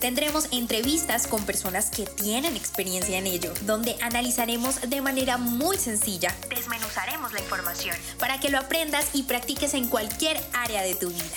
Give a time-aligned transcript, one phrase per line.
[0.00, 6.34] Tendremos entrevistas con personas que tienen experiencia en ello, donde analizaremos de manera muy sencilla,
[6.48, 11.36] desmenuzaremos la información para que lo aprendas y practiques en cualquier área de tu vida.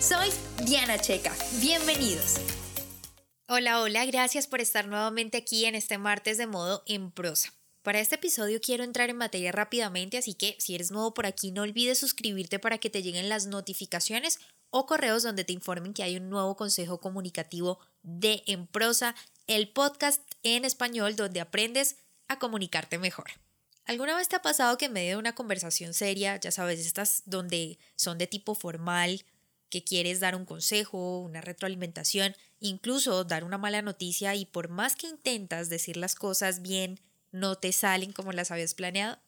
[0.00, 0.30] Soy
[0.64, 2.38] Diana Checa, bienvenidos.
[3.46, 7.54] Hola, hola, gracias por estar nuevamente aquí en este martes de modo en prosa.
[7.82, 11.52] Para este episodio quiero entrar en materia rápidamente, así que si eres nuevo por aquí
[11.52, 14.40] no olvides suscribirte para que te lleguen las notificaciones
[14.72, 19.14] o correos donde te informen que hay un nuevo consejo comunicativo de En Prosa,
[19.46, 23.30] el podcast en español donde aprendes a comunicarte mejor.
[23.84, 27.22] ¿Alguna vez te ha pasado que en medio de una conversación seria, ya sabes, estas
[27.26, 29.24] donde son de tipo formal,
[29.68, 34.96] que quieres dar un consejo, una retroalimentación, incluso dar una mala noticia y por más
[34.96, 36.98] que intentas decir las cosas bien,
[37.30, 39.18] no te salen como las habías planeado?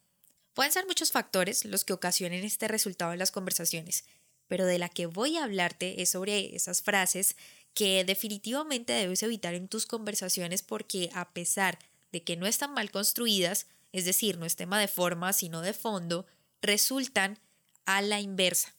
[0.55, 4.05] Pueden ser muchos factores los que ocasionen este resultado en las conversaciones,
[4.49, 7.37] pero de la que voy a hablarte es sobre esas frases
[7.75, 11.79] que definitivamente debes evitar en tus conversaciones porque a pesar
[12.13, 15.73] de que no están mal construidas, es decir, no es tema de forma sino de
[15.73, 16.27] fondo,
[16.63, 17.39] resultan
[17.85, 18.75] a la inversa.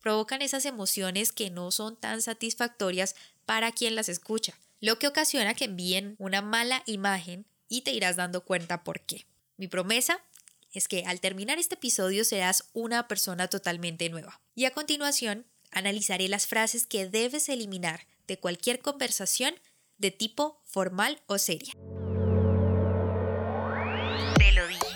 [0.00, 3.14] Provocan esas emociones que no son tan satisfactorias
[3.46, 8.16] para quien las escucha, lo que ocasiona que envíen una mala imagen y te irás
[8.16, 9.26] dando cuenta por qué.
[9.56, 10.24] Mi promesa
[10.72, 14.40] es que al terminar este episodio serás una persona totalmente nueva.
[14.54, 19.54] Y a continuación, analizaré las frases que debes eliminar de cualquier conversación
[19.98, 21.72] de tipo formal o seria.
[24.38, 24.86] Te lo dije.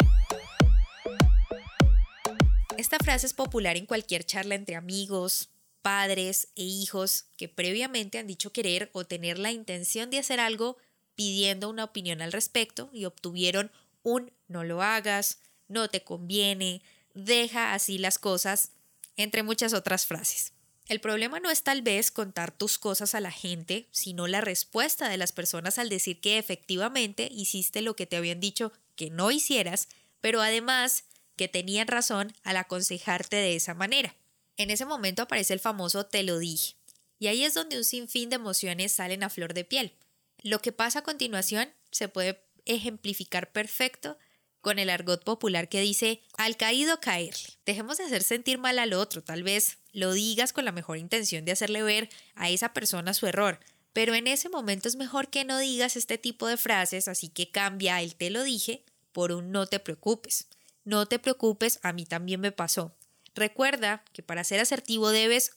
[2.78, 5.50] Esta frase es popular en cualquier charla entre amigos,
[5.82, 10.78] padres e hijos que previamente han dicho querer o tener la intención de hacer algo
[11.14, 13.70] pidiendo una opinión al respecto y obtuvieron
[14.02, 16.82] un no lo hagas, no te conviene,
[17.14, 18.72] deja así las cosas,
[19.16, 20.52] entre muchas otras frases.
[20.86, 25.08] El problema no es tal vez contar tus cosas a la gente, sino la respuesta
[25.08, 29.30] de las personas al decir que efectivamente hiciste lo que te habían dicho que no
[29.30, 29.88] hicieras,
[30.20, 31.04] pero además
[31.36, 34.14] que tenían razón al aconsejarte de esa manera.
[34.56, 36.74] En ese momento aparece el famoso te lo dije,
[37.18, 39.94] y ahí es donde un sinfín de emociones salen a flor de piel.
[40.42, 44.18] Lo que pasa a continuación se puede ejemplificar perfecto
[44.64, 47.44] con el argot popular que dice al caído caerle.
[47.66, 51.44] Dejemos de hacer sentir mal al otro, tal vez lo digas con la mejor intención
[51.44, 53.60] de hacerle ver a esa persona su error,
[53.92, 57.50] pero en ese momento es mejor que no digas este tipo de frases, así que
[57.50, 58.82] cambia el te lo dije
[59.12, 60.48] por un no te preocupes.
[60.82, 62.96] No te preocupes, a mí también me pasó.
[63.34, 65.52] Recuerda que para ser asertivo debes,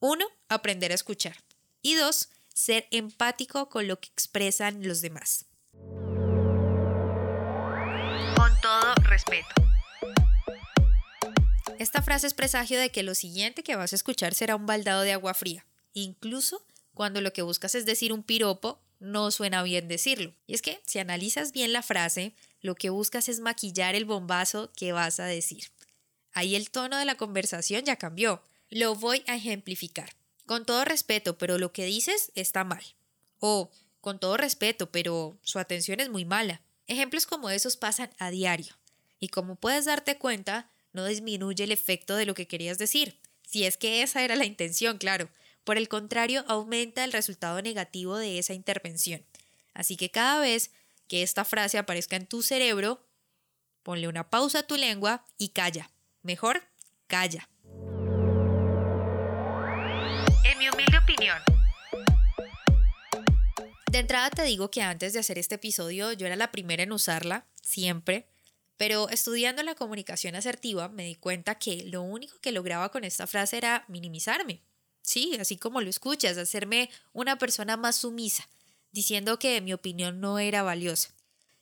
[0.00, 1.36] uno, aprender a escuchar
[1.82, 5.47] y dos, ser empático con lo que expresan los demás.
[11.78, 15.02] Esta frase es presagio de que lo siguiente que vas a escuchar será un baldado
[15.02, 19.86] de agua fría, incluso cuando lo que buscas es decir un piropo, no suena bien
[19.86, 20.34] decirlo.
[20.48, 24.72] Y es que si analizas bien la frase, lo que buscas es maquillar el bombazo
[24.74, 25.70] que vas a decir.
[26.32, 28.42] Ahí el tono de la conversación ya cambió.
[28.70, 30.10] Lo voy a ejemplificar.
[30.46, 32.82] Con todo respeto, pero lo que dices está mal.
[33.38, 36.62] O con todo respeto, pero su atención es muy mala.
[36.88, 38.77] Ejemplos como esos pasan a diario
[39.20, 43.64] y como puedes darte cuenta, no disminuye el efecto de lo que querías decir, si
[43.64, 45.28] es que esa era la intención, claro.
[45.64, 49.24] Por el contrario, aumenta el resultado negativo de esa intervención.
[49.74, 50.70] Así que cada vez
[51.08, 53.06] que esta frase aparezca en tu cerebro,
[53.82, 55.90] ponle una pausa a tu lengua y calla.
[56.22, 56.62] Mejor,
[57.06, 57.48] calla.
[60.44, 61.38] En mi humilde opinión,
[63.90, 66.92] de entrada te digo que antes de hacer este episodio yo era la primera en
[66.92, 68.28] usarla, siempre,
[68.78, 73.26] pero estudiando la comunicación asertiva me di cuenta que lo único que lograba con esta
[73.26, 74.62] frase era minimizarme.
[75.02, 78.48] Sí, así como lo escuchas, hacerme una persona más sumisa,
[78.92, 81.10] diciendo que mi opinión no era valiosa.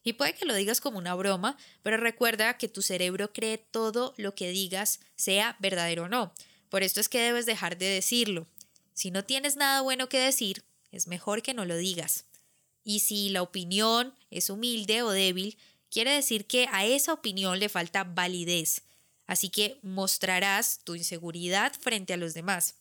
[0.03, 4.15] Y puede que lo digas como una broma, pero recuerda que tu cerebro cree todo
[4.19, 6.33] lo que digas, sea verdadero o no.
[6.69, 8.47] Por esto es que debes dejar de decirlo.
[8.93, 12.27] Si no tienes nada bueno que decir, es mejor que no lo digas.
[12.85, 15.57] Y si la opinión es humilde o débil,
[15.91, 18.83] quiere decir que a esa opinión le falta validez.
[19.27, 22.77] Así que mostrarás tu inseguridad frente a los demás.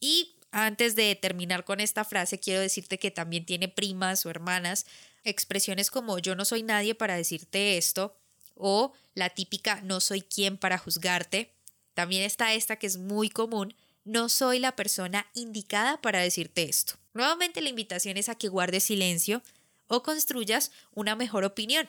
[0.00, 4.86] Y antes de terminar con esta frase, quiero decirte que también tiene primas o hermanas,
[5.22, 8.16] expresiones como yo no soy nadie para decirte esto,
[8.54, 11.52] o la típica no soy quien para juzgarte,
[11.94, 16.94] También está esta que es muy común, no soy la persona indicada para decirte esto.
[17.14, 19.42] Nuevamente la invitación es a que guardes silencio
[19.86, 21.88] o construyas una mejor opinión,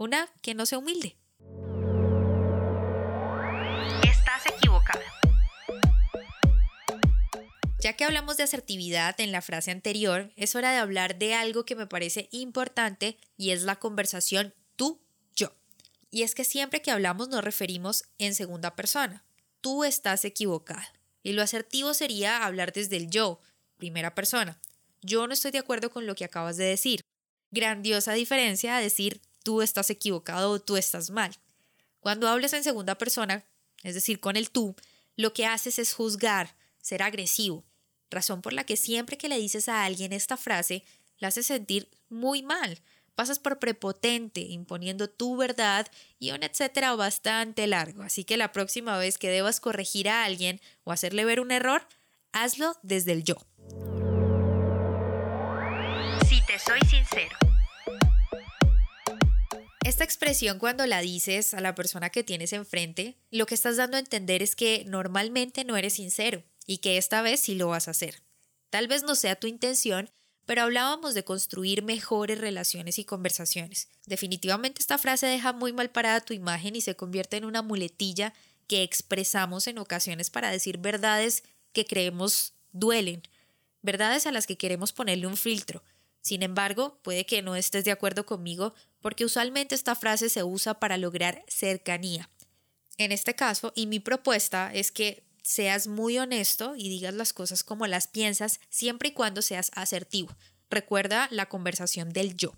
[0.00, 1.18] una que no sea humilde.
[4.02, 5.04] Estás equivocada.
[7.82, 11.66] Ya que hablamos de asertividad en la frase anterior, es hora de hablar de algo
[11.66, 15.52] que me parece importante y es la conversación tú-yo.
[16.10, 19.22] Y es que siempre que hablamos nos referimos en segunda persona.
[19.60, 20.94] Tú estás equivocada.
[21.22, 23.38] Y lo asertivo sería hablar desde el yo,
[23.76, 24.58] primera persona.
[25.02, 27.02] Yo no estoy de acuerdo con lo que acabas de decir.
[27.50, 31.36] Grandiosa diferencia a decir tú estás equivocado o tú estás mal.
[32.00, 33.44] Cuando hables en segunda persona,
[33.82, 34.74] es decir, con el tú,
[35.16, 37.64] lo que haces es juzgar, ser agresivo,
[38.10, 40.84] razón por la que siempre que le dices a alguien esta frase,
[41.18, 42.80] la haces sentir muy mal.
[43.14, 45.86] Pasas por prepotente, imponiendo tu verdad
[46.18, 48.02] y un etcétera bastante largo.
[48.02, 51.86] Así que la próxima vez que debas corregir a alguien o hacerle ver un error,
[52.32, 53.36] hazlo desde el yo.
[56.26, 57.49] Si te soy sincero.
[60.00, 63.98] Esta expresión cuando la dices a la persona que tienes enfrente, lo que estás dando
[63.98, 67.86] a entender es que normalmente no eres sincero y que esta vez sí lo vas
[67.86, 68.22] a hacer.
[68.70, 70.08] Tal vez no sea tu intención,
[70.46, 73.88] pero hablábamos de construir mejores relaciones y conversaciones.
[74.06, 78.32] Definitivamente esta frase deja muy mal parada tu imagen y se convierte en una muletilla
[78.68, 81.42] que expresamos en ocasiones para decir verdades
[81.74, 83.20] que creemos duelen,
[83.82, 85.82] verdades a las que queremos ponerle un filtro.
[86.20, 90.74] Sin embargo, puede que no estés de acuerdo conmigo porque usualmente esta frase se usa
[90.74, 92.30] para lograr cercanía.
[92.98, 97.64] En este caso, y mi propuesta es que seas muy honesto y digas las cosas
[97.64, 100.36] como las piensas siempre y cuando seas asertivo.
[100.68, 102.52] Recuerda la conversación del yo.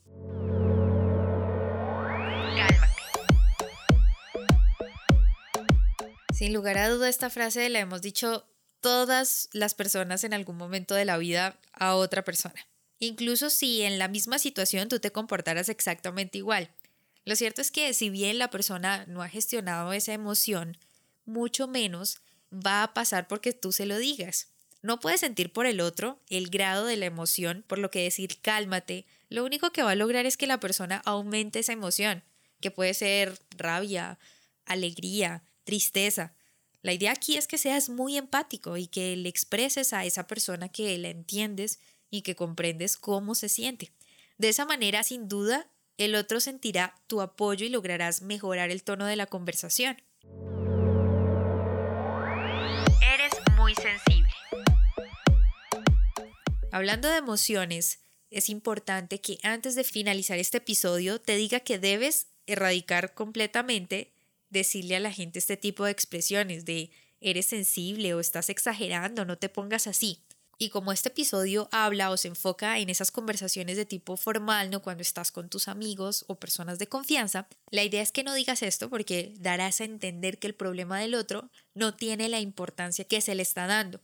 [6.35, 8.45] Sin lugar a duda, esta frase la hemos dicho
[8.81, 12.67] todas las personas en algún momento de la vida a otra persona.
[13.03, 16.71] Incluso si en la misma situación tú te comportaras exactamente igual.
[17.25, 20.79] Lo cierto es que si bien la persona no ha gestionado esa emoción,
[21.25, 22.21] mucho menos
[22.53, 24.51] va a pasar porque tú se lo digas.
[24.83, 28.39] No puedes sentir por el otro el grado de la emoción, por lo que decir
[28.41, 32.23] cálmate, lo único que va a lograr es que la persona aumente esa emoción,
[32.61, 34.21] que puede ser rabia,
[34.65, 36.35] alegría, tristeza.
[36.83, 40.69] La idea aquí es que seas muy empático y que le expreses a esa persona
[40.69, 41.81] que la entiendes
[42.13, 43.91] y que comprendes cómo se siente.
[44.39, 49.07] De esa manera, sin duda, el otro sentirá tu apoyo y lograrás mejorar el tono
[49.07, 49.97] de la conversación.
[53.75, 54.31] sensible.
[56.71, 58.01] Hablando de emociones,
[58.31, 64.13] es importante que antes de finalizar este episodio te diga que debes erradicar completamente
[64.51, 69.39] decirle a la gente este tipo de expresiones de eres sensible o estás exagerando, no
[69.39, 70.23] te pongas así.
[70.59, 74.83] Y como este episodio habla o se enfoca en esas conversaciones de tipo formal, no
[74.83, 78.63] cuando estás con tus amigos o personas de confianza, la idea es que no digas
[78.63, 83.21] esto porque darás a entender que el problema del otro no tiene la importancia que
[83.21, 84.01] se le está dando.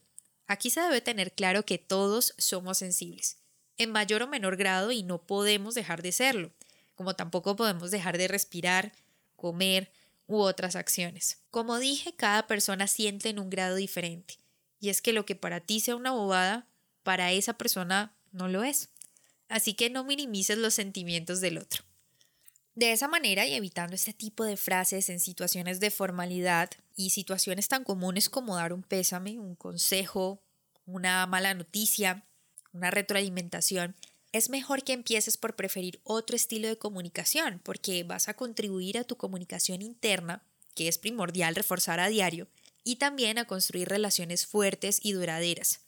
[0.46, 3.36] Aquí se debe tener claro que todos somos sensibles,
[3.76, 6.50] en mayor o menor grado y no podemos dejar de serlo,
[6.94, 8.92] como tampoco podemos dejar de respirar,
[9.36, 9.92] comer
[10.26, 11.38] u otras acciones.
[11.50, 14.38] Como dije, cada persona siente en un grado diferente
[14.80, 16.68] y es que lo que para ti sea una bobada,
[17.02, 18.90] para esa persona no lo es.
[19.48, 21.84] Así que no minimices los sentimientos del otro.
[22.74, 27.66] De esa manera y evitando este tipo de frases en situaciones de formalidad y situaciones
[27.66, 30.40] tan comunes como dar un pésame, un consejo,
[30.86, 32.24] una mala noticia,
[32.72, 33.96] una retroalimentación,
[34.30, 39.04] es mejor que empieces por preferir otro estilo de comunicación porque vas a contribuir a
[39.04, 40.44] tu comunicación interna,
[40.74, 42.48] que es primordial reforzar a diario,
[42.88, 45.80] y también a construir relaciones fuertes y duraderas,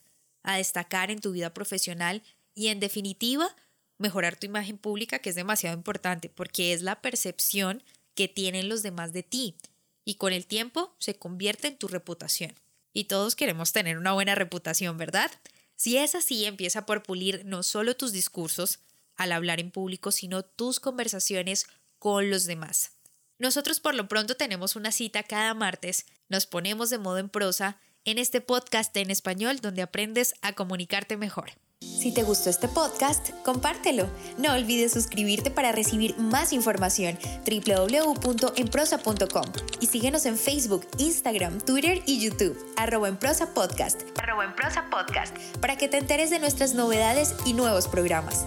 [0.42, 2.22] a destacar en tu vida profesional
[2.54, 3.56] y en definitiva
[3.96, 7.82] mejorar tu imagen pública que es demasiado importante porque es la percepción
[8.14, 9.56] que tienen los demás de ti
[10.04, 12.52] y con el tiempo se convierte en tu reputación.
[12.92, 15.30] Y todos queremos tener una buena reputación, ¿verdad?
[15.76, 18.80] Si es así, empieza por pulir no solo tus discursos
[19.16, 21.64] al hablar en público, sino tus conversaciones
[21.98, 22.92] con los demás.
[23.40, 27.78] Nosotros por lo pronto tenemos una cita cada martes, nos ponemos de modo en prosa
[28.04, 31.52] en este podcast en español donde aprendes a comunicarte mejor.
[31.80, 34.10] Si te gustó este podcast, compártelo.
[34.36, 39.44] No olvides suscribirte para recibir más información www.enprosa.com
[39.80, 44.90] y síguenos en Facebook, Instagram, Twitter y YouTube, arroba en prosa podcast, arroba en prosa
[44.90, 48.44] podcast, para que te enteres de nuestras novedades y nuevos programas.